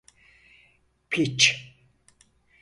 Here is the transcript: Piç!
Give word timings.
Piç! 1.09 1.63